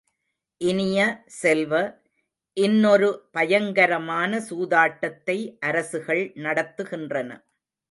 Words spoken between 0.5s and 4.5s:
இனிய செல்வ, இன்னொரு பயங்கரமான